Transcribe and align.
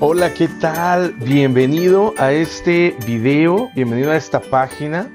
Hola, 0.00 0.32
¿qué 0.32 0.46
tal? 0.46 1.14
Bienvenido 1.14 2.14
a 2.18 2.30
este 2.30 2.96
video, 3.04 3.68
bienvenido 3.74 4.12
a 4.12 4.16
esta 4.16 4.40
página 4.40 5.10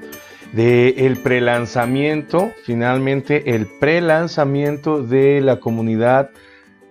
del 0.51 0.99
el 0.99 1.17
prelanzamiento, 1.19 2.51
finalmente 2.65 3.55
el 3.55 3.65
prelanzamiento 3.79 5.01
de 5.01 5.39
la 5.39 5.61
comunidad 5.61 6.31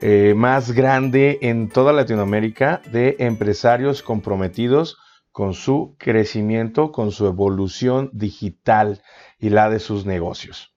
eh, 0.01 0.33
más 0.35 0.73
grande 0.73 1.39
en 1.43 1.69
toda 1.69 1.93
Latinoamérica 1.93 2.81
de 2.91 3.17
empresarios 3.19 4.03
comprometidos 4.03 4.97
con 5.31 5.53
su 5.53 5.95
crecimiento, 5.99 6.93
con 6.93 7.13
su 7.13 7.27
evolución 7.27 8.09
digital 8.15 9.03
y 9.39 9.51
la 9.51 9.69
de 9.69 9.81
sus 9.81 10.07
negocios. 10.07 10.72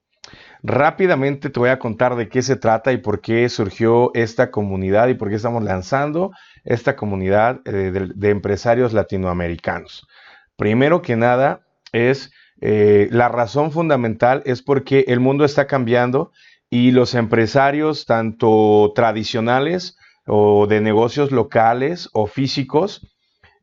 Rápidamente 0.64 1.50
te 1.50 1.60
voy 1.60 1.70
a 1.70 1.80
contar 1.80 2.16
de 2.16 2.28
qué 2.28 2.42
se 2.42 2.56
trata 2.56 2.92
y 2.92 2.98
por 2.98 3.22
qué 3.22 3.48
surgió 3.50 4.12
esta 4.14 4.52
comunidad 4.52 5.08
y 5.10 5.14
por 5.14 5.30
qué 5.30 5.36
estamos 5.36 5.64
lanzando 5.64 6.32
esta 6.64 6.96
comunidad 6.96 7.62
eh, 7.66 8.12
de, 8.16 8.30
empresarios 8.30 8.94
latinoamericanos. 8.94 10.08
Primero 10.56 11.02
que 11.02 11.16
nada 11.16 11.62
es 11.92 12.32
eh, 12.62 13.08
la 13.12 13.30
razón 13.30 13.72
fundamental 13.72 14.42
es 14.46 14.62
porque 14.62 15.06
el 15.08 15.20
mundo 15.20 15.46
está 15.46 15.68
cambiando 15.68 16.32
y 16.70 16.92
los 16.92 17.14
empresarios, 17.14 18.06
tanto 18.06 18.92
tradicionales 18.96 19.98
o 20.26 20.66
de 20.68 20.82
negocios 20.82 21.32
locales 21.32 22.10
o 22.14 22.26
físicos, 22.26 23.08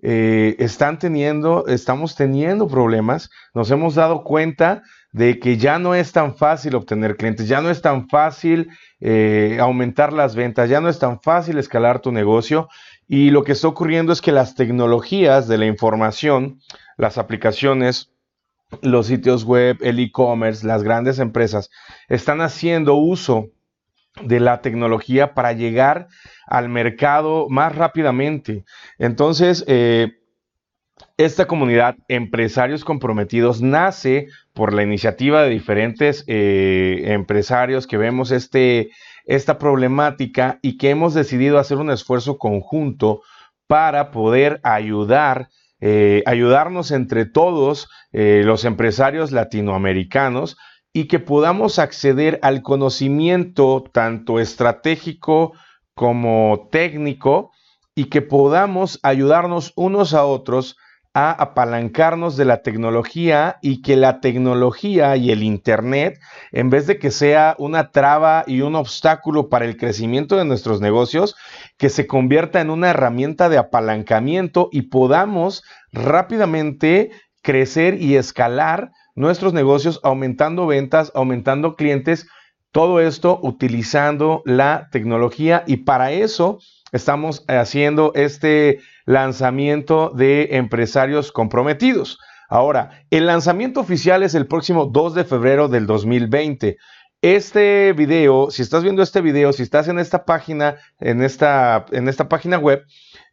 eh, 0.02 0.56
están 0.58 0.98
teniendo, 0.98 1.66
estamos 1.66 2.16
teniendo 2.16 2.66
problemas. 2.68 3.30
Nos 3.54 3.70
hemos 3.70 3.94
dado 3.94 4.24
cuenta 4.24 4.82
de 5.12 5.38
que 5.38 5.58
ya 5.58 5.78
no 5.78 5.94
es 5.94 6.12
tan 6.12 6.34
fácil 6.34 6.74
obtener 6.74 7.16
clientes, 7.16 7.46
ya 7.46 7.60
no 7.60 7.70
es 7.70 7.82
tan 7.82 8.08
fácil 8.08 8.70
eh, 9.00 9.58
aumentar 9.60 10.12
las 10.12 10.34
ventas, 10.34 10.70
ya 10.70 10.80
no 10.80 10.88
es 10.88 10.98
tan 10.98 11.20
fácil 11.20 11.58
escalar 11.58 12.00
tu 12.00 12.12
negocio. 12.12 12.68
Y 13.06 13.30
lo 13.30 13.44
que 13.44 13.52
está 13.52 13.68
ocurriendo 13.68 14.12
es 14.12 14.22
que 14.22 14.32
las 14.32 14.54
tecnologías 14.54 15.48
de 15.48 15.58
la 15.58 15.66
información, 15.66 16.60
las 16.96 17.18
aplicaciones, 17.18 18.10
los 18.80 19.06
sitios 19.06 19.44
web, 19.44 19.76
el 19.82 19.98
e-commerce, 20.00 20.66
las 20.66 20.82
grandes 20.82 21.18
empresas, 21.18 21.70
están 22.08 22.40
haciendo 22.40 22.94
uso 22.94 23.50
de 24.22 24.40
la 24.40 24.62
tecnología 24.62 25.34
para 25.34 25.52
llegar 25.52 26.08
al 26.46 26.70
mercado 26.70 27.48
más 27.50 27.74
rápidamente. 27.74 28.64
Entonces, 28.98 29.62
eh, 29.68 30.21
esta 31.24 31.46
comunidad, 31.46 31.96
empresarios 32.08 32.84
comprometidos, 32.84 33.62
nace 33.62 34.26
por 34.52 34.72
la 34.72 34.82
iniciativa 34.82 35.42
de 35.42 35.50
diferentes 35.50 36.24
eh, 36.26 37.02
empresarios 37.06 37.86
que 37.86 37.96
vemos 37.96 38.30
este, 38.30 38.90
esta 39.24 39.58
problemática 39.58 40.58
y 40.62 40.76
que 40.78 40.90
hemos 40.90 41.14
decidido 41.14 41.58
hacer 41.58 41.78
un 41.78 41.90
esfuerzo 41.90 42.38
conjunto 42.38 43.22
para 43.66 44.10
poder 44.10 44.60
ayudar, 44.64 45.48
eh, 45.80 46.22
ayudarnos 46.26 46.90
entre 46.90 47.24
todos 47.24 47.88
eh, 48.12 48.42
los 48.44 48.64
empresarios 48.64 49.30
latinoamericanos 49.32 50.56
y 50.92 51.06
que 51.06 51.20
podamos 51.20 51.78
acceder 51.78 52.38
al 52.42 52.62
conocimiento 52.62 53.84
tanto 53.92 54.40
estratégico 54.40 55.52
como 55.94 56.68
técnico 56.70 57.52
y 57.94 58.06
que 58.06 58.22
podamos 58.22 58.98
ayudarnos 59.02 59.72
unos 59.76 60.14
a 60.14 60.24
otros 60.24 60.76
a 61.14 61.30
apalancarnos 61.30 62.36
de 62.36 62.46
la 62.46 62.62
tecnología 62.62 63.58
y 63.60 63.82
que 63.82 63.96
la 63.96 64.20
tecnología 64.20 65.16
y 65.16 65.30
el 65.30 65.42
Internet, 65.42 66.18
en 66.52 66.70
vez 66.70 66.86
de 66.86 66.98
que 66.98 67.10
sea 67.10 67.54
una 67.58 67.90
traba 67.90 68.44
y 68.46 68.62
un 68.62 68.76
obstáculo 68.76 69.48
para 69.50 69.66
el 69.66 69.76
crecimiento 69.76 70.36
de 70.36 70.46
nuestros 70.46 70.80
negocios, 70.80 71.36
que 71.76 71.90
se 71.90 72.06
convierta 72.06 72.60
en 72.60 72.70
una 72.70 72.90
herramienta 72.90 73.50
de 73.50 73.58
apalancamiento 73.58 74.70
y 74.72 74.82
podamos 74.82 75.64
rápidamente 75.92 77.10
crecer 77.42 78.00
y 78.00 78.16
escalar 78.16 78.92
nuestros 79.14 79.52
negocios 79.52 80.00
aumentando 80.02 80.66
ventas, 80.66 81.12
aumentando 81.14 81.76
clientes, 81.76 82.26
todo 82.70 83.00
esto 83.00 83.38
utilizando 83.42 84.42
la 84.46 84.88
tecnología. 84.90 85.62
Y 85.66 85.78
para 85.78 86.12
eso 86.12 86.58
estamos 86.92 87.44
haciendo 87.48 88.12
este 88.14 88.80
lanzamiento 89.06 90.10
de 90.10 90.56
empresarios 90.56 91.32
comprometidos. 91.32 92.20
Ahora, 92.48 93.04
el 93.10 93.26
lanzamiento 93.26 93.80
oficial 93.80 94.22
es 94.22 94.34
el 94.34 94.46
próximo 94.46 94.84
2 94.84 95.14
de 95.14 95.24
febrero 95.24 95.68
del 95.68 95.86
2020. 95.86 96.76
Este 97.22 97.92
video, 97.94 98.50
si 98.50 98.62
estás 98.62 98.82
viendo 98.82 99.02
este 99.02 99.20
video, 99.20 99.52
si 99.52 99.62
estás 99.62 99.88
en 99.88 99.98
esta 99.98 100.24
página, 100.24 100.76
en 101.00 101.22
esta, 101.22 101.86
en 101.92 102.08
esta 102.08 102.28
página 102.28 102.58
web, 102.58 102.84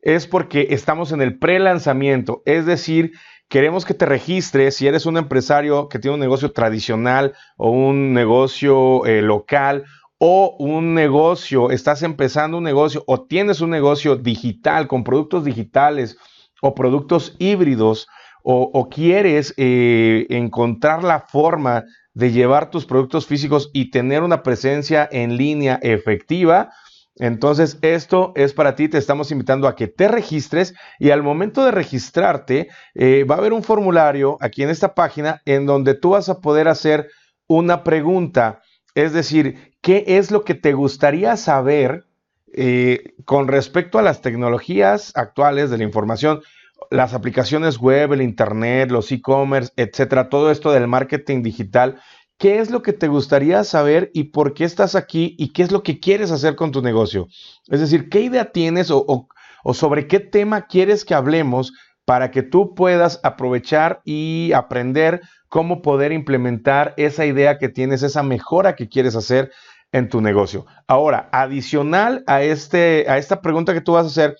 es 0.02 0.26
porque 0.26 0.68
estamos 0.70 1.12
en 1.12 1.22
el 1.22 1.38
pre-lanzamiento, 1.38 2.42
es 2.46 2.66
decir, 2.66 3.12
queremos 3.50 3.84
que 3.84 3.96
te 3.96 4.06
registres 4.06 4.76
si 4.76 4.88
eres 4.88 5.06
un 5.06 5.18
empresario 5.18 5.90
que 5.90 6.00
tiene 6.00 6.14
un 6.14 6.22
negocio 6.22 6.52
tradicional 6.52 7.34
o 7.58 7.72
un 7.72 8.14
negocio 8.14 9.06
eh, 9.06 9.22
local 9.22 9.86
o 10.20 10.56
un 10.60 10.94
negocio, 10.94 11.72
estás 11.72 12.04
empezando 12.04 12.58
un 12.58 12.64
negocio 12.64 13.04
o 13.08 13.26
tienes 13.26 13.62
un 13.62 13.72
negocio 13.72 14.16
digital 14.16 14.88
con 14.88 15.04
productos 15.04 15.46
digitales 15.46 16.18
o 16.62 16.76
productos 16.76 17.36
híbridos 17.40 18.08
o, 18.44 18.90
quieres 18.90 19.54
eh, 19.58 20.26
encontrar 20.30 21.04
la 21.04 21.20
forma 21.20 21.84
de 22.14 22.32
llevar 22.32 22.72
tus 22.72 22.86
productos 22.86 23.28
físicos 23.28 23.70
y 23.74 23.92
tener 23.92 24.24
una 24.24 24.44
presencia 24.44 25.08
en 25.12 25.38
línea 25.38 25.78
efectiva, 25.84 26.70
entonces, 27.20 27.78
esto 27.82 28.32
es 28.36 28.54
para 28.54 28.76
ti, 28.76 28.88
te 28.88 28.98
estamos 28.98 29.30
invitando 29.32 29.68
a 29.68 29.76
que 29.76 29.88
te 29.88 30.08
registres 30.08 30.74
y 31.00 31.10
al 31.10 31.22
momento 31.22 31.66
de 31.66 31.72
registrarte 31.72 32.70
eh, 32.96 33.26
va 33.30 33.36
a 33.36 33.38
haber 33.40 33.52
un 33.52 33.62
formulario 33.62 34.38
aquí 34.40 34.64
en 34.64 34.70
esta 34.70 34.96
página 34.96 35.42
en 35.44 35.66
donde 35.66 35.96
tú 35.96 36.12
vas 36.12 36.30
a 36.30 36.40
poder 36.40 36.70
hacer 36.70 37.10
una 37.46 37.84
pregunta, 37.84 38.62
es 39.06 39.14
decir, 39.14 39.74
¿qué 39.82 40.04
es 40.08 40.32
lo 40.32 40.44
que 40.44 40.56
te 40.56 40.74
gustaría 40.74 41.38
saber 41.38 42.06
eh, 42.54 43.14
con 43.26 43.48
respecto 43.48 44.00
a 44.00 44.02
las 44.02 44.22
tecnologías 44.22 45.12
actuales 45.16 45.70
de 45.70 45.78
la 45.78 45.84
información? 45.84 46.42
Las 46.90 47.14
aplicaciones 47.14 47.78
web, 47.78 48.14
el 48.14 48.22
internet, 48.22 48.92
los 48.92 49.12
e-commerce, 49.12 49.72
etcétera, 49.76 50.30
todo 50.30 50.52
esto 50.52 50.72
del 50.72 50.88
marketing 50.88 51.44
digital. 51.44 52.02
¿Qué 52.38 52.60
es 52.60 52.72
lo 52.72 52.82
que 52.82 52.94
te 52.94 53.08
gustaría 53.08 53.64
saber 53.64 54.12
y 54.14 54.26
por 54.26 54.54
qué 54.54 54.64
estás 54.64 54.96
aquí 54.96 55.36
y 55.38 55.52
qué 55.52 55.64
es 55.64 55.72
lo 55.72 55.84
que 55.84 56.00
quieres 56.00 56.32
hacer 56.32 56.56
con 56.56 56.72
tu 56.72 56.82
negocio? 56.82 57.28
Es 57.68 57.82
decir, 57.82 58.10
¿qué 58.10 58.22
idea 58.22 58.52
tienes 58.52 58.92
o, 58.92 59.28
o 59.64 59.74
sobre 59.74 60.08
qué 60.08 60.20
tema 60.20 60.68
quieres 60.68 61.06
que 61.06 61.14
hablemos 61.14 61.74
para 62.06 62.32
que 62.32 62.42
tú 62.42 62.74
puedas 62.74 63.20
aprovechar 63.24 64.02
y 64.04 64.52
aprender 64.56 65.22
cómo 65.50 65.82
poder 65.82 66.12
implementar 66.12 66.94
esa 66.98 67.26
idea 67.26 67.58
que 67.58 67.70
tienes, 67.70 68.04
esa 68.04 68.24
mejora 68.24 68.76
que 68.76 68.88
quieres 68.88 69.16
hacer 69.16 69.52
en 69.92 70.08
tu 70.08 70.22
negocio. 70.22 70.66
Ahora, 70.88 71.30
adicional 71.32 72.24
a, 72.28 72.44
este, 72.44 73.06
a 73.10 73.18
esta 73.18 73.42
pregunta 73.42 73.74
que 73.74 73.82
tú 73.82 73.94
vas 73.94 74.06
a 74.06 74.10
hacer, 74.10 74.38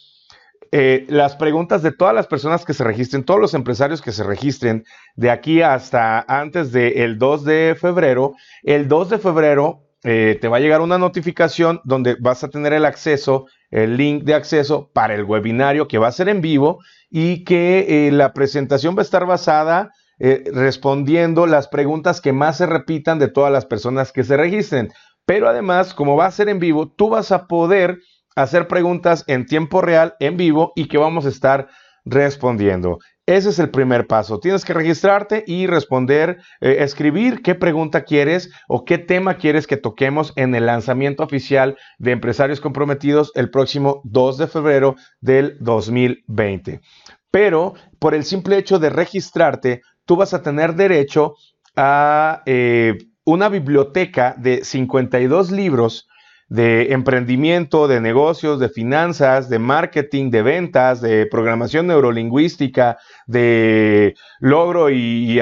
eh, 0.72 1.08
las 1.10 1.36
preguntas 1.36 1.82
de 1.82 1.92
todas 1.92 2.14
las 2.14 2.28
personas 2.28 2.64
que 2.64 2.76
se 2.76 2.84
registren, 2.84 3.24
todos 3.24 3.40
los 3.40 3.56
empresarios 3.56 4.04
que 4.04 4.12
se 4.12 4.24
registren 4.24 4.86
de 5.16 5.32
aquí 5.32 5.64
hasta 5.64 6.24
antes 6.28 6.72
del 6.72 7.18
2 7.18 7.44
de 7.44 7.78
febrero, 7.80 8.36
el 8.62 8.88
2 8.88 9.10
de 9.10 9.18
febrero 9.18 9.82
eh, 10.04 10.38
te 10.40 10.48
va 10.48 10.58
a 10.58 10.60
llegar 10.60 10.82
una 10.82 11.00
notificación 11.00 11.82
donde 11.84 12.16
vas 12.20 12.44
a 12.44 12.50
tener 12.50 12.74
el 12.74 12.86
acceso, 12.86 13.48
el 13.72 13.98
link 13.98 14.24
de 14.24 14.36
acceso 14.36 14.92
para 14.94 15.16
el 15.16 15.24
webinario 15.24 15.88
que 15.88 15.98
va 15.98 16.08
a 16.08 16.12
ser 16.12 16.30
en 16.30 16.40
vivo 16.40 16.80
y 17.10 17.44
que 17.44 18.08
eh, 18.08 18.12
la 18.12 18.34
presentación 18.34 18.96
va 18.96 19.02
a 19.02 19.04
estar 19.04 19.26
basada 19.26 19.92
respondiendo 20.20 21.48
las 21.48 21.68
preguntas 21.68 22.22
que 22.22 22.34
más 22.34 22.58
se 22.58 22.66
repitan 22.66 23.20
de 23.20 23.30
todas 23.30 23.52
las 23.52 23.66
personas 23.66 24.12
que 24.12 24.24
se 24.24 24.38
registren. 24.38 24.92
Pero 25.26 25.48
además, 25.48 25.94
como 25.94 26.16
va 26.16 26.26
a 26.26 26.32
ser 26.32 26.50
en 26.50 26.60
vivo, 26.60 26.92
tú 26.92 27.10
vas 27.10 27.32
a 27.32 27.48
poder 27.48 28.00
hacer 28.36 28.68
preguntas 28.68 29.24
en 29.28 29.46
tiempo 29.46 29.82
real, 29.82 30.16
en 30.20 30.38
vivo, 30.38 30.72
y 30.76 30.88
que 30.88 30.98
vamos 30.98 31.26
a 31.26 31.30
estar 31.30 31.68
respondiendo. 32.06 33.00
Ese 33.26 33.50
es 33.50 33.60
el 33.60 33.70
primer 33.70 34.08
paso. 34.08 34.40
Tienes 34.40 34.66
que 34.66 34.74
registrarte 34.74 35.44
y 35.46 35.68
responder, 35.68 36.40
eh, 36.62 36.78
escribir 36.80 37.44
qué 37.44 37.54
pregunta 37.54 38.04
quieres 38.04 38.50
o 38.68 38.86
qué 38.86 38.98
tema 38.98 39.38
quieres 39.38 39.68
que 39.68 39.78
toquemos 39.78 40.34
en 40.36 40.56
el 40.56 40.66
lanzamiento 40.66 41.22
oficial 41.24 41.78
de 42.00 42.12
Empresarios 42.12 42.60
Comprometidos 42.60 43.32
el 43.36 43.52
próximo 43.52 44.02
2 44.06 44.40
de 44.40 44.48
febrero 44.48 44.96
del 45.22 45.58
2020. 45.60 46.82
Pero 47.30 47.76
por 48.00 48.16
el 48.16 48.24
simple 48.24 48.58
hecho 48.58 48.80
de 48.80 48.90
registrarte, 48.90 49.82
tú 50.10 50.16
vas 50.16 50.34
a 50.34 50.42
tener 50.42 50.74
derecho 50.74 51.36
a 51.76 52.42
eh, 52.48 52.98
una 53.26 53.48
biblioteca 53.48 54.34
de 54.36 54.64
52 54.66 55.52
libros 55.52 56.10
de 56.48 56.94
emprendimiento, 56.94 57.88
de 57.88 58.02
negocios, 58.02 58.60
de 58.60 58.70
finanzas, 58.70 59.50
de 59.50 59.60
marketing, 59.60 60.32
de 60.32 60.42
ventas, 60.42 61.00
de 61.00 61.28
programación 61.28 61.86
neurolingüística, 61.86 62.98
de 63.28 64.16
logro 64.40 64.90
y, 64.90 65.40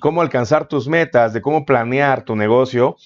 cómo 0.00 0.20
alcanzar 0.20 0.66
tus 0.66 0.88
metas, 0.88 1.32
de 1.32 1.40
cómo 1.40 1.64
planear 1.64 2.24
tu 2.24 2.34
negocio, 2.34 2.96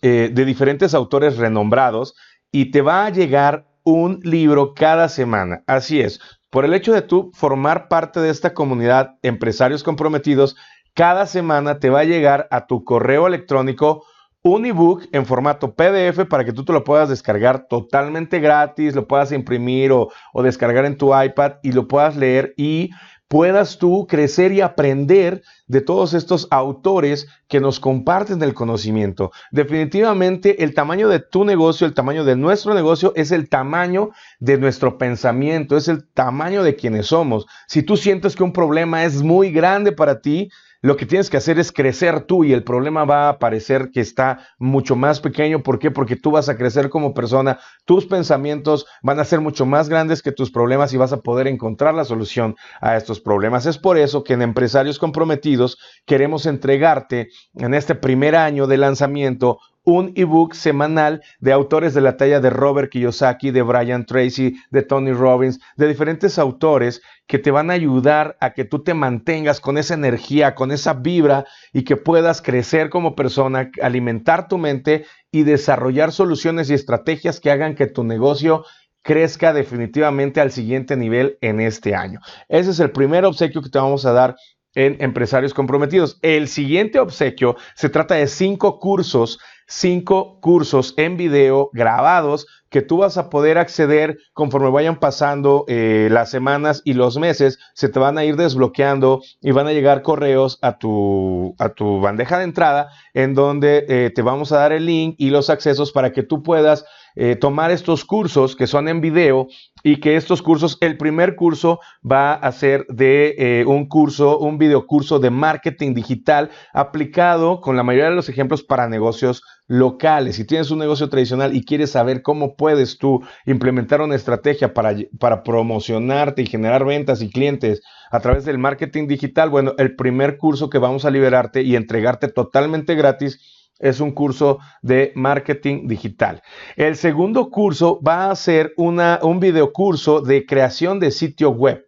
eh, 0.00 0.30
de 0.32 0.44
diferentes 0.46 0.94
autores 0.94 1.36
renombrados 1.36 2.14
y 2.50 2.70
te 2.70 2.80
va 2.80 3.04
a 3.04 3.10
llegar 3.10 3.66
un 3.84 4.20
libro 4.22 4.72
cada 4.72 5.10
semana. 5.10 5.62
Así 5.66 6.00
es. 6.00 6.20
Por 6.56 6.64
el 6.64 6.72
hecho 6.72 6.94
de 6.94 7.02
tú 7.02 7.30
formar 7.34 7.86
parte 7.86 8.18
de 8.18 8.30
esta 8.30 8.54
comunidad 8.54 9.16
empresarios 9.20 9.82
comprometidos, 9.82 10.56
cada 10.94 11.26
semana 11.26 11.80
te 11.80 11.90
va 11.90 12.00
a 12.00 12.04
llegar 12.04 12.48
a 12.50 12.66
tu 12.66 12.82
correo 12.82 13.26
electrónico 13.26 14.06
un 14.40 14.64
ebook 14.64 15.02
en 15.12 15.26
formato 15.26 15.74
PDF 15.74 16.24
para 16.30 16.46
que 16.46 16.54
tú 16.54 16.64
te 16.64 16.72
lo 16.72 16.82
puedas 16.82 17.10
descargar 17.10 17.66
totalmente 17.68 18.40
gratis, 18.40 18.94
lo 18.94 19.06
puedas 19.06 19.32
imprimir 19.32 19.92
o, 19.92 20.08
o, 20.32 20.42
descargar 20.42 20.86
en 20.86 20.96
tu 20.96 21.14
iPad 21.14 21.56
y 21.62 21.72
lo 21.72 21.88
puedas 21.88 22.16
leer 22.16 22.54
y 22.56 22.88
puedas 23.28 23.78
tú 23.78 24.06
crecer 24.06 24.52
y 24.52 24.60
aprender 24.60 25.42
de 25.66 25.80
todos 25.80 26.14
estos 26.14 26.46
autores 26.50 27.26
que 27.48 27.60
nos 27.60 27.80
comparten 27.80 28.42
el 28.42 28.54
conocimiento. 28.54 29.32
Definitivamente 29.50 30.62
el 30.62 30.74
tamaño 30.74 31.08
de 31.08 31.20
tu 31.20 31.44
negocio, 31.44 31.86
el 31.86 31.94
tamaño 31.94 32.24
de 32.24 32.36
nuestro 32.36 32.74
negocio 32.74 33.12
es 33.16 33.32
el 33.32 33.48
tamaño 33.48 34.10
de 34.38 34.58
nuestro 34.58 34.98
pensamiento, 34.98 35.76
es 35.76 35.88
el 35.88 36.06
tamaño 36.08 36.62
de 36.62 36.76
quienes 36.76 37.06
somos. 37.06 37.46
Si 37.66 37.82
tú 37.82 37.96
sientes 37.96 38.36
que 38.36 38.44
un 38.44 38.52
problema 38.52 39.04
es 39.04 39.22
muy 39.22 39.50
grande 39.50 39.92
para 39.92 40.20
ti, 40.20 40.50
lo 40.82 40.96
que 40.96 41.06
tienes 41.06 41.30
que 41.30 41.36
hacer 41.36 41.58
es 41.58 41.72
crecer 41.72 42.22
tú 42.22 42.44
y 42.44 42.52
el 42.52 42.62
problema 42.62 43.04
va 43.04 43.28
a 43.28 43.38
parecer 43.38 43.90
que 43.92 44.00
está 44.00 44.40
mucho 44.58 44.96
más 44.96 45.20
pequeño. 45.20 45.62
¿Por 45.62 45.78
qué? 45.78 45.90
Porque 45.90 46.16
tú 46.16 46.30
vas 46.30 46.48
a 46.48 46.56
crecer 46.56 46.90
como 46.90 47.14
persona, 47.14 47.58
tus 47.84 48.06
pensamientos 48.06 48.86
van 49.02 49.18
a 49.18 49.24
ser 49.24 49.40
mucho 49.40 49.66
más 49.66 49.88
grandes 49.88 50.22
que 50.22 50.32
tus 50.32 50.50
problemas 50.50 50.92
y 50.92 50.96
vas 50.96 51.12
a 51.12 51.20
poder 51.20 51.46
encontrar 51.46 51.94
la 51.94 52.04
solución 52.04 52.56
a 52.80 52.96
estos 52.96 53.20
problemas. 53.20 53.66
Es 53.66 53.78
por 53.78 53.98
eso 53.98 54.22
que 54.22 54.34
en 54.34 54.42
Empresarios 54.42 54.98
Comprometidos 54.98 55.78
queremos 56.04 56.46
entregarte 56.46 57.28
en 57.54 57.74
este 57.74 57.94
primer 57.94 58.36
año 58.36 58.66
de 58.66 58.76
lanzamiento 58.76 59.58
un 59.86 60.12
ebook 60.16 60.52
semanal 60.52 61.22
de 61.38 61.52
autores 61.52 61.94
de 61.94 62.00
la 62.00 62.16
talla 62.16 62.40
de 62.40 62.50
Robert 62.50 62.90
Kiyosaki, 62.90 63.52
de 63.52 63.62
Brian 63.62 64.04
Tracy, 64.04 64.56
de 64.70 64.82
Tony 64.82 65.12
Robbins, 65.12 65.60
de 65.76 65.86
diferentes 65.86 66.40
autores 66.40 67.00
que 67.28 67.38
te 67.38 67.52
van 67.52 67.70
a 67.70 67.74
ayudar 67.74 68.36
a 68.40 68.52
que 68.52 68.64
tú 68.64 68.82
te 68.82 68.94
mantengas 68.94 69.60
con 69.60 69.78
esa 69.78 69.94
energía, 69.94 70.56
con 70.56 70.72
esa 70.72 70.94
vibra 70.94 71.44
y 71.72 71.84
que 71.84 71.96
puedas 71.96 72.42
crecer 72.42 72.90
como 72.90 73.14
persona, 73.14 73.70
alimentar 73.80 74.48
tu 74.48 74.58
mente 74.58 75.06
y 75.30 75.44
desarrollar 75.44 76.10
soluciones 76.10 76.68
y 76.68 76.74
estrategias 76.74 77.38
que 77.38 77.52
hagan 77.52 77.76
que 77.76 77.86
tu 77.86 78.02
negocio 78.02 78.64
crezca 79.02 79.52
definitivamente 79.52 80.40
al 80.40 80.50
siguiente 80.50 80.96
nivel 80.96 81.38
en 81.40 81.60
este 81.60 81.94
año. 81.94 82.18
Ese 82.48 82.72
es 82.72 82.80
el 82.80 82.90
primer 82.90 83.24
obsequio 83.24 83.62
que 83.62 83.70
te 83.70 83.78
vamos 83.78 84.04
a 84.04 84.12
dar 84.12 84.34
en 84.74 84.96
Empresarios 85.00 85.54
Comprometidos. 85.54 86.18
El 86.22 86.48
siguiente 86.48 86.98
obsequio 86.98 87.56
se 87.76 87.88
trata 87.88 88.16
de 88.16 88.26
cinco 88.26 88.80
cursos 88.80 89.38
cinco 89.66 90.38
cursos 90.40 90.94
en 90.96 91.16
video 91.16 91.70
grabados 91.72 92.46
que 92.70 92.82
tú 92.82 92.98
vas 92.98 93.16
a 93.16 93.30
poder 93.30 93.58
acceder 93.58 94.18
conforme 94.32 94.70
vayan 94.70 94.98
pasando 94.98 95.64
eh, 95.68 96.08
las 96.10 96.30
semanas 96.30 96.82
y 96.84 96.94
los 96.94 97.16
meses, 97.16 97.58
se 97.74 97.88
te 97.88 97.98
van 97.98 98.18
a 98.18 98.24
ir 98.24 98.36
desbloqueando 98.36 99.22
y 99.40 99.52
van 99.52 99.66
a 99.66 99.72
llegar 99.72 100.02
correos 100.02 100.58
a 100.62 100.78
tu, 100.78 101.54
a 101.58 101.70
tu 101.70 102.00
bandeja 102.00 102.38
de 102.38 102.44
entrada 102.44 102.88
en 103.14 103.34
donde 103.34 103.86
eh, 103.88 104.10
te 104.14 104.22
vamos 104.22 104.52
a 104.52 104.58
dar 104.58 104.72
el 104.72 104.86
link 104.86 105.14
y 105.18 105.30
los 105.30 105.48
accesos 105.48 105.92
para 105.92 106.12
que 106.12 106.22
tú 106.22 106.42
puedas 106.42 106.84
eh, 107.14 107.34
tomar 107.34 107.70
estos 107.70 108.04
cursos 108.04 108.56
que 108.56 108.66
son 108.66 108.88
en 108.88 109.00
video 109.00 109.46
y 109.82 110.00
que 110.00 110.16
estos 110.16 110.42
cursos, 110.42 110.76
el 110.80 110.98
primer 110.98 111.36
curso 111.36 111.80
va 112.04 112.34
a 112.34 112.52
ser 112.52 112.86
de 112.88 113.64
un 113.66 113.88
curso, 113.88 114.38
un 114.38 114.58
videocurso 114.58 115.18
de 115.18 115.30
marketing 115.30 115.94
digital 115.94 116.50
aplicado 116.74 117.60
con 117.60 117.76
la 117.76 117.84
mayoría 117.84 118.10
de 118.10 118.16
los 118.16 118.28
ejemplos 118.28 118.64
para 118.64 118.88
negocios 118.88 119.42
locales. 119.68 120.36
Si 120.36 120.44
tienes 120.44 120.70
un 120.70 120.78
negocio 120.78 121.08
tradicional 121.08 121.54
y 121.54 121.64
quieres 121.64 121.90
saber 121.90 122.22
cómo 122.22 122.56
puedes 122.56 122.98
tú 122.98 123.22
implementar 123.46 124.00
una 124.00 124.14
estrategia 124.14 124.72
para, 124.74 124.94
para 125.18 125.42
promocionarte 125.42 126.42
y 126.42 126.46
generar 126.46 126.84
ventas 126.84 127.22
y 127.22 127.30
clientes 127.30 127.82
a 128.10 128.20
través 128.20 128.44
del 128.44 128.58
marketing 128.58 129.08
digital, 129.08 129.50
bueno, 129.50 129.74
el 129.78 129.96
primer 129.96 130.36
curso 130.38 130.70
que 130.70 130.78
vamos 130.78 131.04
a 131.04 131.10
liberarte 131.10 131.62
y 131.62 131.76
entregarte 131.76 132.28
totalmente 132.28 132.94
gratis 132.94 133.40
es 133.78 134.00
un 134.00 134.12
curso 134.12 134.58
de 134.82 135.12
marketing 135.14 135.86
digital. 135.86 136.42
El 136.76 136.96
segundo 136.96 137.50
curso 137.50 138.00
va 138.02 138.30
a 138.30 138.36
ser 138.36 138.72
una, 138.76 139.20
un 139.22 139.40
videocurso 139.40 140.20
de 140.20 140.46
creación 140.46 140.98
de 140.98 141.10
sitio 141.10 141.50
web. 141.50 141.86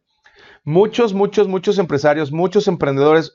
Muchos, 0.64 1.14
muchos, 1.14 1.48
muchos 1.48 1.78
empresarios, 1.78 2.30
muchos 2.30 2.68
emprendedores, 2.68 3.34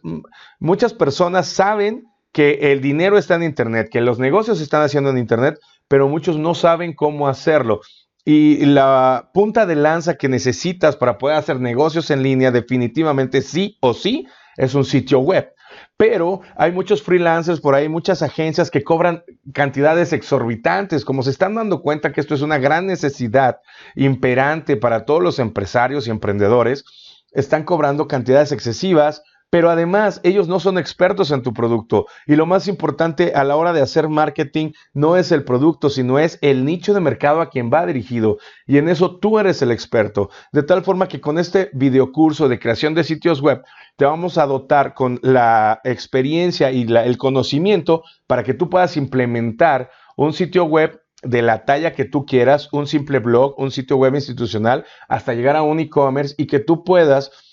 muchas 0.60 0.94
personas 0.94 1.48
saben 1.48 2.04
que 2.33 2.71
el 2.74 2.81
dinero 2.81 3.18
está 3.18 3.35
en 3.35 3.44
Internet, 3.44 3.89
que 3.89 4.01
los 4.01 4.19
negocios 4.19 4.57
se 4.57 4.63
están 4.63 4.81
haciendo 4.81 5.12
en 5.12 5.19
Internet, 5.19 5.59
pero 5.88 6.09
muchos 6.09 6.38
no 6.38 6.56
saben 6.56 6.94
cómo 6.94 7.27
hacerlo. 7.27 7.81
Y 8.25 8.65
la 8.65 9.30
punta 9.33 9.65
de 9.65 9.75
lanza 9.75 10.15
que 10.15 10.30
necesitas 10.30 10.95
para 10.95 11.18
poder 11.18 11.38
hacer 11.38 11.59
negocios 11.59 12.09
en 12.09 12.24
línea 12.24 12.51
definitivamente 12.51 13.41
sí 13.41 13.77
o 13.81 13.94
sí 13.94 14.27
es 14.57 14.74
un 14.74 14.83
sitio 14.83 15.19
web. 15.19 15.53
Pero 15.97 16.41
hay 16.56 16.71
muchos 16.71 17.03
freelancers 17.03 17.59
por 17.59 17.75
ahí, 17.75 17.89
muchas 17.89 18.21
agencias 18.21 18.71
que 18.71 18.83
cobran 18.83 19.24
cantidades 19.53 20.13
exorbitantes, 20.13 21.06
como 21.06 21.21
se 21.21 21.31
están 21.31 21.56
dando 21.56 21.81
cuenta 21.81 22.12
que 22.12 22.21
esto 22.21 22.33
es 22.33 22.41
una 22.41 22.57
gran 22.57 22.88
necesidad 22.88 23.57
imperante 23.95 24.77
para 24.77 25.06
todos 25.06 25.21
los 25.21 25.39
empresarios 25.39 26.07
y 26.07 26.12
emprendedores, 26.12 26.86
están 27.31 27.63
cobrando 27.63 28.07
cantidades 28.07 28.51
excesivas 28.51 29.24
pero 29.53 29.69
además 29.69 30.19
ellos 30.23 30.47
no 30.47 30.59
son 30.59 30.79
expertos 30.79 31.29
en 31.29 31.44
tu 31.44 31.53
producto. 31.53 32.07
Y 32.25 32.35
lo 32.35 32.47
más 32.47 32.67
importante 32.67 33.33
a 33.35 33.44
la 33.44 33.55
hora 33.55 33.71
de 33.71 33.83
hacer 33.83 34.09
marketing 34.09 34.71
no 34.95 35.15
es 35.15 35.31
el 35.31 35.44
producto, 35.44 35.91
sino 35.91 36.17
es 36.17 36.39
el 36.41 36.65
nicho 36.65 36.91
de 36.95 37.00
mercado 37.00 37.39
a 37.39 37.51
quien 37.51 37.69
va 37.71 37.85
dirigido. 37.85 38.39
Y 38.65 38.79
en 38.79 38.89
eso 38.89 39.17
tú 39.17 39.38
eres 39.38 39.61
el 39.61 39.69
experto. 39.69 40.31
De 40.53 40.63
tal 40.63 40.83
forma 40.83 41.07
que 41.07 41.21
con 41.21 41.38
este 41.38 41.69
videocurso 41.73 42.50
de 42.50 42.57
creación 42.57 42.95
de 42.95 43.03
sitios 43.03 43.41
web, 43.41 43.61
te 43.95 44.05
vamos 44.05 44.39
a 44.39 44.47
dotar 44.47 44.95
con 44.95 45.19
la 45.21 45.81
experiencia 45.83 46.71
y 46.71 46.91
el 46.91 47.17
conocimiento 47.19 48.01
para 48.25 48.41
que 48.41 48.55
tú 48.55 48.71
puedas 48.71 48.97
implementar 48.97 49.91
un 50.17 50.33
sitio 50.33 50.63
web 50.63 51.00
de 51.21 51.44
la 51.44 51.63
talla 51.63 51.94
que 51.94 52.05
tú 52.05 52.25
quieras, 52.25 52.69
un 52.71 52.88
simple 52.88 53.19
blog, 53.19 53.53
un 53.59 53.69
sitio 53.69 53.97
web 53.97 54.15
institucional, 54.15 54.83
hasta 55.07 55.35
llegar 55.35 55.55
a 55.55 55.61
un 55.61 55.79
e-commerce 55.79 56.33
y 56.39 56.47
que 56.47 56.57
tú 56.57 56.83
puedas 56.83 57.52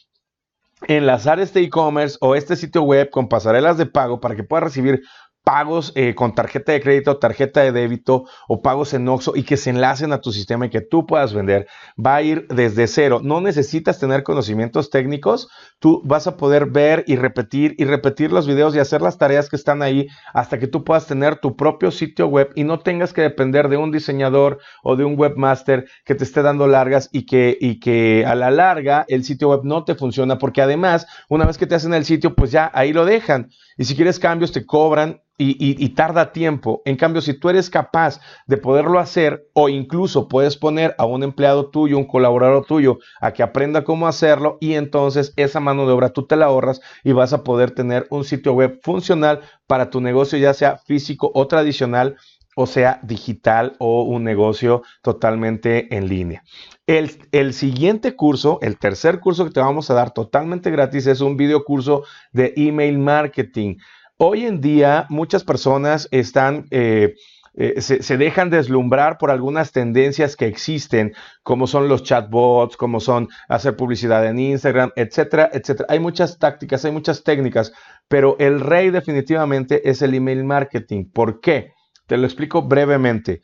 enlazar 0.88 1.40
este 1.40 1.60
e-commerce 1.60 2.16
o 2.20 2.34
este 2.34 2.56
sitio 2.56 2.82
web 2.82 3.10
con 3.10 3.28
pasarelas 3.28 3.76
de 3.76 3.86
pago 3.86 4.20
para 4.20 4.36
que 4.36 4.44
puedas 4.44 4.64
recibir 4.64 5.02
pagos 5.50 5.90
eh, 5.96 6.14
con 6.14 6.32
tarjeta 6.32 6.70
de 6.70 6.80
crédito, 6.80 7.16
tarjeta 7.16 7.62
de 7.62 7.72
débito 7.72 8.24
o 8.46 8.62
pagos 8.62 8.94
en 8.94 9.08
Oxxo 9.08 9.32
y 9.34 9.42
que 9.42 9.56
se 9.56 9.70
enlacen 9.70 10.12
a 10.12 10.20
tu 10.20 10.30
sistema 10.30 10.66
y 10.66 10.70
que 10.70 10.80
tú 10.80 11.06
puedas 11.06 11.34
vender, 11.34 11.66
va 11.98 12.14
a 12.14 12.22
ir 12.22 12.46
desde 12.46 12.86
cero. 12.86 13.18
No 13.20 13.40
necesitas 13.40 13.98
tener 13.98 14.22
conocimientos 14.22 14.90
técnicos, 14.90 15.48
tú 15.80 16.02
vas 16.04 16.28
a 16.28 16.36
poder 16.36 16.66
ver 16.66 17.02
y 17.08 17.16
repetir 17.16 17.74
y 17.78 17.84
repetir 17.84 18.30
los 18.30 18.46
videos 18.46 18.76
y 18.76 18.78
hacer 18.78 19.02
las 19.02 19.18
tareas 19.18 19.48
que 19.48 19.56
están 19.56 19.82
ahí 19.82 20.06
hasta 20.32 20.60
que 20.60 20.68
tú 20.68 20.84
puedas 20.84 21.08
tener 21.08 21.40
tu 21.40 21.56
propio 21.56 21.90
sitio 21.90 22.28
web 22.28 22.52
y 22.54 22.62
no 22.62 22.78
tengas 22.78 23.12
que 23.12 23.22
depender 23.22 23.68
de 23.68 23.76
un 23.76 23.90
diseñador 23.90 24.60
o 24.84 24.94
de 24.94 25.02
un 25.02 25.18
webmaster 25.18 25.88
que 26.04 26.14
te 26.14 26.22
esté 26.22 26.42
dando 26.42 26.68
largas 26.68 27.08
y 27.10 27.26
que, 27.26 27.58
y 27.60 27.80
que 27.80 28.24
a 28.24 28.36
la 28.36 28.52
larga 28.52 29.04
el 29.08 29.24
sitio 29.24 29.48
web 29.48 29.62
no 29.64 29.82
te 29.82 29.96
funciona 29.96 30.38
porque 30.38 30.62
además 30.62 31.08
una 31.28 31.44
vez 31.44 31.58
que 31.58 31.66
te 31.66 31.74
hacen 31.74 31.92
el 31.92 32.04
sitio 32.04 32.36
pues 32.36 32.52
ya 32.52 32.70
ahí 32.72 32.92
lo 32.92 33.04
dejan 33.04 33.50
y 33.76 33.84
si 33.86 33.96
quieres 33.96 34.20
cambios 34.20 34.52
te 34.52 34.64
cobran 34.64 35.20
y, 35.42 35.88
tarda 35.90 36.32
tiempo. 36.32 36.82
En 36.84 36.96
cambio, 36.96 37.22
si 37.22 37.34
tú 37.34 37.48
eres 37.48 37.70
capaz 37.70 38.20
de 38.46 38.58
poderlo 38.58 38.98
hacer 38.98 39.48
o 39.54 39.68
incluso 39.68 40.28
puedes 40.28 40.56
poner 40.56 40.94
a 40.98 41.06
un 41.06 41.22
empleado 41.22 41.70
tuyo, 41.70 41.96
un 41.96 42.06
colaborador 42.06 42.66
tuyo, 42.66 42.98
a 43.20 43.32
que 43.32 43.42
aprenda 43.42 43.84
cómo 43.84 44.06
hacerlo 44.06 44.58
y 44.60 44.74
entonces 44.74 45.32
esa 45.36 45.60
mano 45.60 45.86
de 45.86 45.92
obra 45.92 46.10
tú 46.10 46.26
te 46.26 46.36
la 46.36 46.46
ahorras 46.46 46.80
y 47.04 47.12
vas 47.12 47.32
a 47.32 47.42
poder 47.42 47.70
tener 47.70 48.06
un 48.10 48.24
sitio 48.24 48.52
web 48.52 48.80
funcional 48.82 49.40
para 49.66 49.90
tu 49.90 50.00
negocio, 50.00 50.38
ya 50.38 50.52
sea 50.52 50.76
físico 50.78 51.30
o 51.34 51.46
tradicional 51.46 52.16
o 52.56 52.66
sea 52.66 53.00
digital 53.02 53.76
o 53.78 54.02
un 54.02 54.24
negocio 54.24 54.82
totalmente 55.02 55.94
en 55.96 56.08
línea. 56.08 56.42
El, 56.86 57.10
el, 57.32 57.54
siguiente 57.54 58.16
curso, 58.16 58.58
el 58.62 58.76
tercer 58.76 59.20
curso 59.20 59.44
que 59.44 59.52
te 59.52 59.60
vamos 59.60 59.90
a 59.90 59.94
dar 59.94 60.12
totalmente 60.12 60.70
gratis 60.70 61.06
es 61.06 61.20
un 61.20 61.36
video 61.36 61.64
curso 61.64 62.02
de 62.32 62.52
email 62.56 62.98
marketing. 62.98 63.76
Hoy 64.22 64.44
en 64.44 64.60
día 64.60 65.06
muchas 65.08 65.44
personas 65.44 66.06
están... 66.10 66.66
Eh, 66.70 67.14
eh, 67.54 67.80
se, 67.80 68.18
dejan 68.18 68.50
deslumbrar 68.50 69.16
por 69.16 69.30
algunas 69.30 69.72
tendencias 69.72 70.36
que 70.36 70.46
existen, 70.46 71.14
como 71.42 71.66
son 71.66 71.88
los 71.88 72.02
chatbots, 72.02 72.76
como 72.76 73.00
son 73.00 73.28
hacer 73.48 73.76
publicidad 73.76 74.26
en 74.26 74.38
Instagram, 74.38 74.92
etcétera, 74.94 75.48
etcétera. 75.50 75.86
Hay 75.88 76.00
muchas 76.00 76.38
tácticas, 76.38 76.84
hay 76.84 76.92
muchas 76.92 77.24
técnicas, 77.24 77.72
pero 78.08 78.36
el 78.38 78.60
rey 78.60 78.90
definitivamente 78.90 79.88
es 79.88 80.02
el 80.02 80.12
email 80.12 80.44
marketing. 80.44 81.06
¿Por 81.10 81.40
qué? 81.40 81.72
Te 82.06 82.18
lo 82.18 82.26
explico 82.26 82.60
brevemente. 82.60 83.40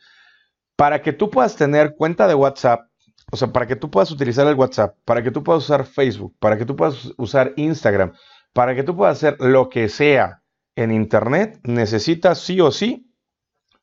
Para 0.75 1.01
que 1.01 1.11
tú 1.11 1.31
puedas 1.31 1.55
tener 1.55 1.95
cuenta 1.95 2.27
de 2.27 2.35
WhatsApp, 2.35 2.81
o 3.31 3.35
sea, 3.35 3.51
para 3.51 3.65
que 3.65 3.77
tú 3.77 3.89
puedas 3.89 4.11
utilizar 4.11 4.45
el 4.45 4.53
WhatsApp, 4.53 4.95
para 5.05 5.23
que 5.23 5.31
tú 5.31 5.43
puedas 5.43 5.63
usar 5.63 5.85
Facebook, 5.85 6.35
para 6.37 6.55
que 6.55 6.65
tú 6.65 6.75
puedas 6.75 7.13
usar 7.17 7.53
Instagram, 7.55 8.13
para 8.53 8.75
que 8.75 8.83
tú 8.83 8.95
puedas 8.95 9.17
hacer 9.17 9.37
lo 9.39 9.69
que 9.69 9.89
sea 9.89 10.43
en 10.77 10.91
Internet 10.91 11.59
necesitas 11.63 12.39
sí 12.39 12.61
o 12.61 12.71
sí 12.71 13.11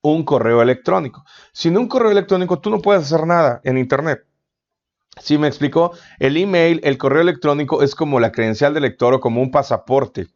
un 0.00 0.24
correo 0.24 0.62
electrónico. 0.62 1.24
Sin 1.52 1.76
un 1.76 1.88
correo 1.88 2.10
electrónico 2.10 2.60
tú 2.60 2.70
no 2.70 2.80
puedes 2.80 3.02
hacer 3.02 3.26
nada 3.26 3.60
en 3.64 3.76
Internet. 3.76 4.24
Si 5.20 5.36
me 5.38 5.48
explicó, 5.48 5.92
el 6.18 6.36
email, 6.36 6.80
el 6.84 6.96
correo 6.98 7.22
electrónico 7.22 7.82
es 7.82 7.94
como 7.94 8.20
la 8.20 8.32
credencial 8.32 8.74
de 8.74 8.80
lector 8.80 9.14
o 9.14 9.20
como 9.20 9.42
un 9.42 9.50
pasaporte, 9.50 10.28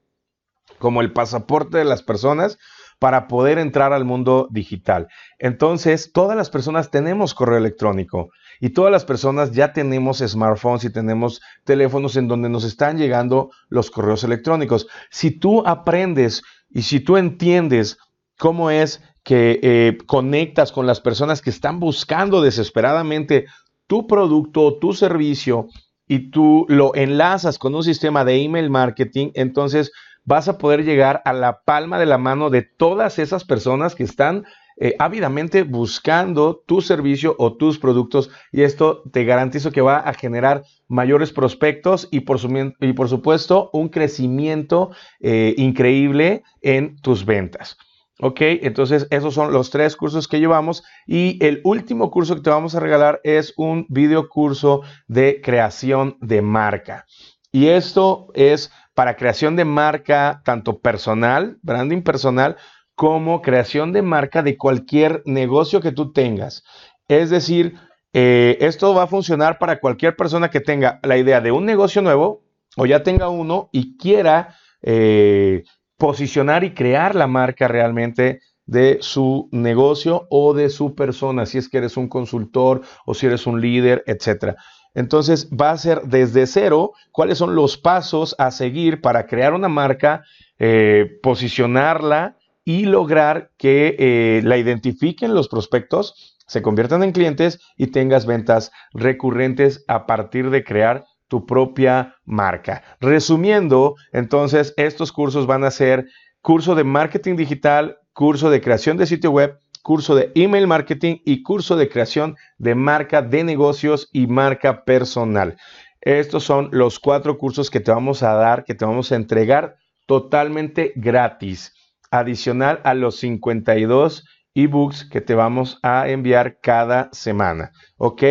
como 0.79 1.00
el 1.00 1.12
pasaporte 1.12 1.79
de 1.79 1.85
las 1.85 2.03
personas 2.03 2.59
para 2.99 3.28
poder 3.28 3.59
entrar 3.59 3.93
al 3.93 4.05
mundo 4.05 4.49
digital. 4.50 5.09
Entonces, 5.38 6.12
todas 6.12 6.37
las 6.37 6.50
personas 6.50 6.90
tenemos 6.90 7.35
correo 7.35 7.59
electrónico 7.59 8.31
y 8.61 8.71
todas 8.71 8.90
las 8.90 9.05
personas 9.05 9.52
ya 9.52 9.73
tenemos 9.73 10.19
smartphones 10.19 10.85
y 10.85 10.93
tenemos 10.93 11.40
teléfonos 11.64 12.17
en 12.17 12.28
donde 12.28 12.49
nos 12.49 12.64
están 12.64 12.99
llegando 12.99 13.50
los 13.69 13.90
correos 13.90 14.25
electrónicos. 14.25 14.88
Si 15.11 15.31
tú 15.31 15.62
aprendes 15.67 16.43
y 16.71 16.83
si 16.83 17.00
tú 17.00 17.17
entiendes 17.17 17.99
cómo 18.37 18.71
es 18.71 19.00
que 19.23 19.61
eh, 19.62 19.99
conectas 20.07 20.73
con 20.73 20.87
las 20.87 21.00
personas 21.00 21.43
que 21.43 21.50
están 21.50 21.81
buscando 21.81 22.40
desesperadamente 22.40 23.47
tu 23.87 24.07
producto, 24.07 24.78
tu 24.78 24.93
servicio 24.93 25.69
y 26.07 26.31
tú 26.31 26.64
lo 26.69 26.95
enlazas 26.95 27.59
con 27.59 27.75
un 27.75 27.85
sistema 27.85 28.25
de 28.25 28.43
email 28.43 28.71
marketing, 28.71 29.31
entonces 29.35 29.93
vas 30.28 30.47
a 30.47 30.58
poder 30.58 30.85
llegar 30.85 31.23
a 31.25 31.32
la 31.32 31.62
palma 31.62 31.99
de 31.99 32.04
la 32.04 32.18
mano 32.18 32.50
de 32.50 32.61
todas 32.61 33.18
esas 33.18 33.44
personas 33.44 33.94
que 33.94 34.04
están 34.04 34.44
eh, 34.76 34.94
ávidamente 34.99 35.62
buscando 35.62 36.62
tu 36.66 36.82
servicio 36.82 37.35
o 37.38 37.56
tus 37.56 37.78
productos 37.78 38.30
y 38.52 38.61
esto 38.61 39.02
te 39.11 39.25
garantizo 39.25 39.73
que 39.73 39.80
va 39.80 39.97
a 39.97 40.12
generar 40.12 40.64
mayores 40.87 41.32
prospectos 41.32 42.08
y 42.11 42.20
por, 42.20 42.38
supuesto 42.38 43.70
un 43.73 43.88
crecimiento 43.88 44.90
eh, 45.20 45.54
increíble 45.56 46.42
en 46.61 47.00
tus 47.00 47.25
ventas. 47.25 47.78
Ok, 48.20 48.40
entonces 48.40 49.06
esos 49.11 49.32
son 49.32 49.52
los 49.52 49.70
tres 49.70 49.97
cursos 49.97 50.28
que 50.28 50.40
llevamos 50.40 50.85
y 51.06 51.42
el 51.42 51.62
último 51.64 52.11
curso 52.11 52.35
que 52.35 52.42
te 52.42 52.50
vamos 52.50 52.75
a 52.75 52.80
regalar 52.80 53.20
es 53.25 53.54
un 53.56 53.87
video 53.88 54.28
curso 54.28 54.82
de 55.06 55.40
creación 55.40 56.18
de 56.20 56.42
marca. 56.42 57.06
Y 57.50 57.68
esto 57.68 58.28
es 58.35 58.70
para 58.99 59.14
creación 59.14 59.55
de 59.55 59.64
marca, 59.64 60.43
tanto 60.45 60.81
personal, 60.81 61.57
branding 61.62 62.02
personal, 62.02 62.57
como 62.97 63.43
creación 63.43 63.93
de 63.93 64.02
marca 64.02 64.43
de 64.43 64.57
cualquier 64.57 65.23
negocio 65.25 65.81
que 65.81 65.93
tú 65.93 66.12
tengas. 66.12 66.64
Es 67.07 67.31
decir, 67.31 67.75
eh, 68.12 68.59
esto 68.61 68.93
va 68.95 69.05
a 69.05 69.07
funcionar 69.07 69.61
para 69.61 69.78
cualquier 69.78 70.17
persona 70.17 70.50
que 70.50 70.59
tenga 70.59 70.99
la 71.05 71.17
idea 71.17 71.40
de 71.40 71.52
un 71.52 71.64
negocio 71.64 72.02
nuevo 72.02 72.43
o 72.76 72.87
ya 72.87 73.05
tenga 73.05 73.28
uno 73.28 73.69
y 73.71 73.97
quiera 73.99 74.57
eh, 74.83 75.62
posicionar 75.97 76.64
y 76.64 76.75
crear 76.75 77.14
la 77.14 77.28
marca 77.28 77.69
realmente 77.69 78.40
de 78.67 78.99
su 79.00 79.49
negocio 79.52 80.26
o 80.28 80.55
de 80.55 80.71
su 80.71 80.97
persona, 80.97 81.47
si 81.47 81.59
es 81.59 81.69
que 81.69 81.78
eres 81.78 81.97
un 81.97 82.09
consultor 82.09 82.83
o 83.07 83.14
si 83.14 83.26
eres 83.26 83.47
un 83.47 83.61
líder, 83.61 84.02
etcétera. 84.09 84.57
Entonces 84.99 85.49
va 85.50 85.71
a 85.71 85.78
ser 85.78 86.02
desde 86.02 86.49
cero 86.49 86.93
cuáles 87.12 87.38
son 87.38 87.55
los 87.55 87.78
pasos 87.78 88.35
a 88.37 88.50
seguir 88.50 89.00
para 89.00 89.28
crear 89.28 89.55
una 89.55 89.69
marca, 89.69 90.25
eh, 90.59 91.21
posicionarla 91.23 92.37
y 92.64 92.85
lograr 92.85 93.52
que 93.59 93.95
eh, 93.97 94.40
la 94.43 94.57
identifiquen 94.57 95.35
los 95.35 95.49
prospectos, 95.49 96.37
se 96.49 96.62
conviertan 96.62 97.05
en 97.05 97.12
clientes 97.12 97.61
y 97.76 97.93
tengas 97.93 98.26
ventas 98.26 98.73
recurrentes 98.93 99.85
a 99.87 100.05
partir 100.05 100.50
de 100.50 100.64
crear 100.64 101.05
tu 101.28 101.47
propia 101.47 102.17
marca. 102.25 102.83
Resumiendo, 103.00 103.95
entonces 104.11 104.75
estos 104.76 105.12
cursos 105.12 105.47
van 105.47 105.62
a 105.62 105.71
ser 105.71 106.09
curso 106.40 106.75
de 106.75 106.83
marketing 106.83 107.37
digital, 107.37 107.99
curso 108.12 108.50
de 108.50 108.61
creación 108.61 108.97
de 108.97 109.07
sitio 109.07 109.31
web, 109.31 109.61
curso 109.88 110.14
de 110.14 110.30
email 110.35 110.66
marketing 110.66 111.16
y 111.25 111.42
curso 111.42 111.75
de 111.75 111.88
creación 111.88 112.37
de 112.59 112.75
marca 112.75 113.23
de 113.23 113.42
negocios 113.42 114.11
y 114.12 114.26
marca 114.26 114.85
personal. 114.85 115.57
Estos 116.02 116.45
son 116.45 116.68
los 116.73 116.99
cuatro 116.99 117.38
cursos 117.38 117.71
que 117.71 117.80
te 117.80 117.90
vamos 117.90 118.23
a 118.23 118.35
dar, 118.35 118.64
que 118.64 118.75
te 118.75 118.85
vamos 118.85 119.11
a 119.11 119.16
entregar 119.16 119.76
totalmente 120.07 120.92
gratis, 120.95 121.73
adicional 122.11 122.83
a 122.85 122.92
los 122.92 123.16
52 123.16 124.26
ebooks 124.54 125.09
que 125.09 125.23
te 125.23 125.35
vamos 125.35 125.78
a 125.83 126.07
enviar 126.11 126.59
cada 126.61 127.09
semana. 127.12 127.73
¿Ok? 127.97 128.23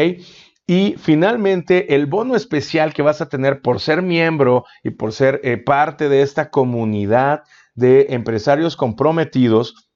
Y 0.68 0.94
finalmente, 1.00 1.96
el 1.96 2.06
bono 2.06 2.36
especial 2.36 2.94
que 2.94 3.02
vas 3.02 3.20
a 3.20 3.30
tener 3.30 3.64
por 3.64 3.80
ser 3.80 4.04
miembro 4.04 4.64
y 4.84 4.92
por 4.92 5.12
ser 5.12 5.42
eh, 5.44 5.58
parte 5.58 6.08
de 6.08 6.22
esta 6.22 6.52
comunidad 6.52 7.42
de 7.74 8.08
empresarios 8.10 8.76
comprometidos 8.76 9.87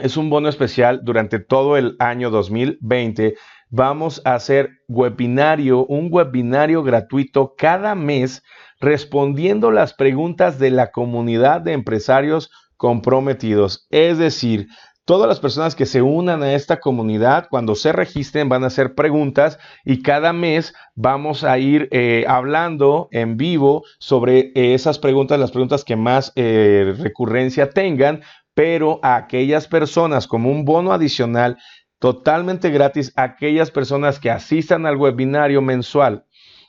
es 0.00 0.16
un 0.16 0.30
bono 0.30 0.48
especial 0.48 1.00
durante 1.02 1.38
todo 1.38 1.76
el 1.76 1.96
año 1.98 2.30
2020. 2.30 3.34
Vamos 3.68 4.22
a 4.24 4.34
hacer 4.34 4.70
webinario, 4.88 5.84
un 5.86 6.08
webinario 6.10 6.82
gratuito 6.82 7.54
cada 7.56 7.94
mes 7.94 8.42
respondiendo 8.80 9.70
las 9.70 9.94
preguntas 9.94 10.58
de 10.58 10.70
la 10.70 10.90
comunidad 10.90 11.60
de 11.60 11.72
empresarios 11.72 12.50
comprometidos. 12.76 13.86
Es 13.90 14.18
decir, 14.18 14.66
todas 15.04 15.28
las 15.28 15.40
personas 15.40 15.74
que 15.74 15.86
se 15.86 16.02
unan 16.02 16.42
a 16.42 16.54
esta 16.54 16.80
comunidad, 16.80 17.48
cuando 17.50 17.74
se 17.74 17.92
registren, 17.92 18.48
van 18.48 18.64
a 18.64 18.68
hacer 18.68 18.94
preguntas 18.94 19.58
y 19.84 20.02
cada 20.02 20.32
mes 20.32 20.74
vamos 20.94 21.44
a 21.44 21.58
ir 21.58 21.88
eh, 21.90 22.24
hablando 22.28 23.08
en 23.10 23.36
vivo 23.36 23.84
sobre 23.98 24.52
esas 24.54 24.98
preguntas, 24.98 25.38
las 25.38 25.50
preguntas 25.50 25.84
que 25.84 25.96
más 25.96 26.32
eh, 26.36 26.94
recurrencia 26.98 27.70
tengan 27.70 28.22
pero 28.54 29.00
a 29.02 29.16
aquellas 29.16 29.68
personas 29.68 30.26
como 30.26 30.50
un 30.50 30.64
bono 30.64 30.92
adicional 30.92 31.58
totalmente 31.98 32.70
gratis, 32.70 33.12
aquellas 33.16 33.70
personas 33.70 34.18
que 34.18 34.30
asistan 34.30 34.86
al 34.86 34.96
webinario 34.96 35.62
mensual 35.62 36.26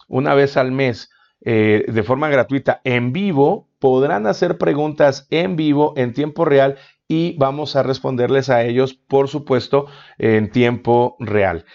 una 0.07 0.35
vez 0.35 0.57
al 0.57 0.71
mes 0.71 1.09
eh, 1.45 1.85
de 1.87 2.03
forma 2.03 2.29
gratuita 2.29 2.81
en 2.83 3.11
vivo, 3.11 3.67
podrán 3.79 4.27
hacer 4.27 4.57
preguntas 4.57 5.27
en 5.29 5.55
vivo 5.55 5.93
en 5.97 6.13
tiempo 6.13 6.45
real 6.45 6.77
y 7.07 7.35
vamos 7.37 7.75
a 7.75 7.83
responderles 7.83 8.49
a 8.49 8.63
ellos, 8.63 8.93
por 8.93 9.27
supuesto, 9.27 9.87
en 10.17 10.51
tiempo 10.51 11.17
real. 11.19 11.65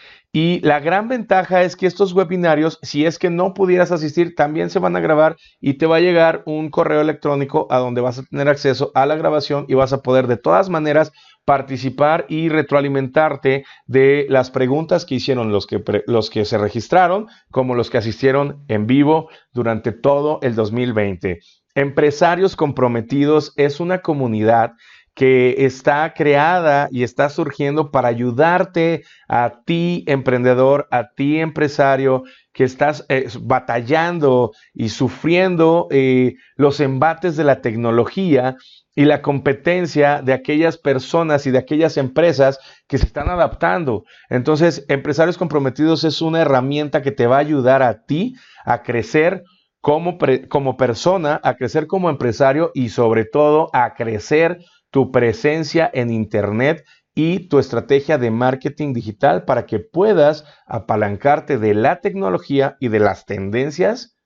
Y 0.40 0.60
la 0.60 0.78
gran 0.78 1.08
ventaja 1.08 1.62
es 1.62 1.74
que 1.74 1.88
estos 1.88 2.12
webinarios, 2.12 2.78
si 2.82 3.04
es 3.04 3.18
que 3.18 3.28
no 3.28 3.54
pudieras 3.54 3.90
asistir, 3.90 4.36
también 4.36 4.70
se 4.70 4.78
van 4.78 4.94
a 4.94 5.00
grabar 5.00 5.36
y 5.60 5.78
te 5.78 5.86
va 5.86 5.96
a 5.96 6.00
llegar 6.00 6.44
un 6.46 6.70
correo 6.70 7.00
electrónico 7.00 7.66
a 7.70 7.78
donde 7.78 8.02
vas 8.02 8.20
a 8.20 8.22
tener 8.22 8.48
acceso 8.48 8.92
a 8.94 9.04
la 9.04 9.16
grabación 9.16 9.64
y 9.66 9.74
vas 9.74 9.92
a 9.92 10.00
poder 10.00 10.28
de 10.28 10.36
todas 10.36 10.70
maneras 10.70 11.10
participar 11.44 12.24
y 12.28 12.50
retroalimentarte 12.50 13.64
de 13.88 14.26
las 14.28 14.52
preguntas 14.52 15.04
que 15.04 15.16
hicieron 15.16 15.50
los 15.50 15.66
que, 15.66 15.82
los 16.06 16.30
que 16.30 16.44
se 16.44 16.56
registraron, 16.56 17.26
como 17.50 17.74
los 17.74 17.90
que 17.90 17.98
asistieron 17.98 18.62
en 18.68 18.86
vivo 18.86 19.30
durante 19.52 19.90
todo 19.90 20.38
el 20.42 20.54
2020. 20.54 21.40
Empresarios 21.74 22.54
comprometidos 22.54 23.54
es 23.56 23.80
una 23.80 24.02
comunidad 24.02 24.74
que 25.18 25.66
está 25.66 26.14
creada 26.14 26.88
y 26.92 27.02
está 27.02 27.28
surgiendo 27.28 27.90
para 27.90 28.06
ayudarte 28.06 29.02
a 29.28 29.62
ti, 29.64 30.04
emprendedor, 30.06 30.86
a 30.92 31.08
ti, 31.08 31.40
empresario, 31.40 32.22
que 32.52 32.62
estás 32.62 33.04
eh, 33.08 33.26
batallando 33.40 34.52
y 34.72 34.90
sufriendo 34.90 35.88
eh, 35.90 36.36
los 36.54 36.78
embates 36.78 37.36
de 37.36 37.42
la 37.42 37.60
tecnología 37.62 38.54
y 38.94 39.06
la 39.06 39.20
competencia 39.20 40.22
de 40.22 40.34
aquellas 40.34 40.78
personas 40.78 41.48
y 41.48 41.50
de 41.50 41.58
aquellas 41.58 41.96
empresas 41.96 42.60
que 42.86 42.98
se 42.98 43.06
están 43.06 43.28
adaptando. 43.28 44.04
Entonces, 44.30 44.84
Empresarios 44.86 45.36
Comprometidos 45.36 46.04
es 46.04 46.22
una 46.22 46.42
herramienta 46.42 47.02
que 47.02 47.10
te 47.10 47.26
va 47.26 47.38
a 47.38 47.40
ayudar 47.40 47.82
a 47.82 48.04
ti 48.04 48.36
a 48.64 48.84
crecer 48.84 49.42
como, 49.80 50.16
como 50.48 50.76
persona, 50.76 51.40
a 51.42 51.56
crecer 51.56 51.88
como 51.88 52.08
empresario 52.08 52.70
y 52.72 52.90
sobre 52.90 53.24
todo 53.24 53.68
a 53.72 53.94
crecer 53.94 54.58
tu 54.90 55.10
presencia 55.12 55.90
en 55.92 56.10
Internet 56.10 56.84
y 57.14 57.48
tu 57.48 57.58
estrategia 57.58 58.16
de 58.16 58.30
marketing 58.30 58.92
digital 58.92 59.44
para 59.44 59.66
que 59.66 59.80
puedas 59.80 60.44
apalancarte 60.66 61.58
de 61.58 61.74
la 61.74 62.00
tecnología 62.00 62.76
y 62.80 62.88
de 62.88 63.00
las 63.00 63.26
tendencias 63.26 64.16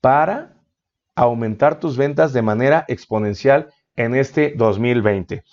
para 0.00 0.56
aumentar 1.14 1.78
tus 1.78 1.96
ventas 1.96 2.32
de 2.32 2.42
manera 2.42 2.84
exponencial 2.88 3.72
en 3.94 4.14
este 4.14 4.54
2020. 4.56 5.44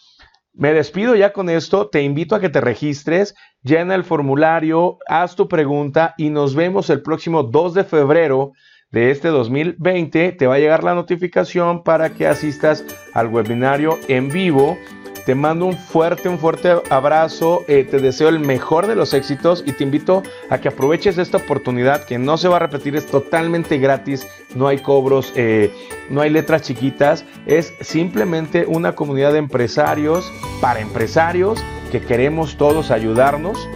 Me 0.54 0.74
despido 0.74 1.16
ya 1.16 1.34
con 1.34 1.52
esto, 1.52 1.90
te 1.90 2.02
invito 2.02 2.34
a 2.34 2.40
que 2.40 2.50
te 2.50 2.62
registres, 2.62 3.36
llena 3.62 3.94
el 3.94 4.04
formulario, 4.04 4.98
haz 5.08 5.36
tu 5.36 5.48
pregunta 5.48 6.16
y 6.18 6.32
nos 6.32 6.56
vemos 6.56 6.90
el 6.90 7.04
próximo 7.04 7.44
2 7.44 7.76
de 7.76 7.84
febrero 7.84 8.54
de 8.91 9.12
este 9.12 9.27
2020, 9.27 10.32
te 10.32 10.48
va 10.48 10.56
a 10.56 10.60
llegar 10.60 10.84
la 10.84 10.96
notificación 10.96 11.84
para 11.84 12.12
que 12.12 12.27
asistas 12.27 12.86
al 13.13 13.27
webinario 13.27 14.00
en 14.08 14.29
vivo. 14.29 14.77
Te 15.25 15.36
mando 15.36 15.65
un 15.65 15.74
fuerte, 15.74 16.29
un 16.29 16.39
fuerte 16.39 16.72
abrazo. 16.89 17.65
Eh, 17.67 17.84
te 17.84 18.00
deseo 18.00 18.29
el 18.29 18.39
mejor 18.39 18.88
de 18.88 18.96
los 18.96 19.13
éxitos 19.13 19.62
y 19.67 19.74
te 19.74 19.84
invito 19.84 20.24
a 20.50 20.60
que 20.60 20.70
aproveches 20.70 21.17
esta 21.17 21.36
oportunidad 21.36 22.06
que 22.06 22.17
no 22.17 22.38
se 22.38 22.48
va 22.48 22.56
a 22.56 22.60
repetir, 22.60 22.96
es 22.96 23.08
totalmente 23.08 23.77
gratis, 23.77 24.25
no 24.56 24.70
hay 24.70 24.77
cobros, 24.77 25.34
eh, 25.36 25.70
no 26.10 26.22
hay 26.22 26.29
letras 26.29 26.62
chiquitas, 26.62 27.25
es 27.46 27.74
simplemente 27.82 28.65
una 28.67 28.96
comunidad 28.96 29.34
de 29.34 29.39
empresarios 29.39 30.32
para 30.62 30.79
empresarios 30.79 31.62
que 31.91 32.00
queremos 32.00 32.56
todos 32.56 32.89
ayudarnos 32.89 33.67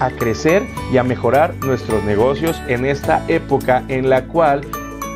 a 0.00 0.10
crecer 0.10 0.66
y 0.92 0.96
a 0.96 1.02
mejorar 1.02 1.54
nuestros 1.64 2.04
negocios 2.04 2.60
en 2.68 2.84
esta 2.84 3.24
época 3.28 3.84
en 3.88 4.08
la 4.10 4.24
cual 4.24 4.62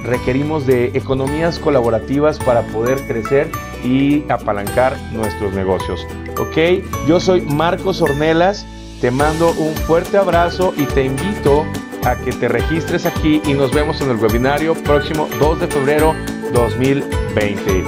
requerimos 0.05 0.67
de 0.67 0.87
economías 0.95 1.59
colaborativas 1.59 2.39
para 2.39 2.63
poder 2.63 3.01
crecer 3.07 3.49
y 3.85 4.25
apalancar 4.31 4.97
nuestros 5.13 5.53
negocios. 5.55 6.07
¿Ok? 6.39 6.85
Yo 7.07 7.21
soy 7.21 7.43
Marcos 7.43 8.03
Ornelas, 8.03 8.67
te 9.01 9.11
mando 9.11 9.53
un 9.53 9.75
fuerte 9.75 10.17
abrazo 10.17 10.75
y 10.77 10.85
te 10.87 11.05
invito 11.05 11.65
a 12.05 12.17
que 12.17 12.33
te 12.33 12.49
registres 12.49 13.07
aquí 13.07 13.41
y 13.45 13.55
nos 13.55 13.73
vemos 13.73 14.01
en 14.01 14.11
el 14.11 14.17
webinario 14.17 14.75
próximo 14.75 15.29
2 15.39 15.61
de 15.61 15.67
febrero 15.69 16.15
2020. 16.53 17.85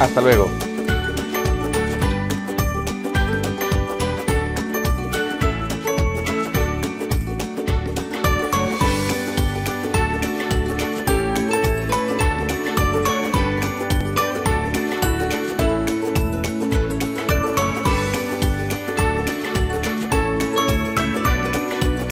Hasta 0.00 0.20
luego. 0.20 0.71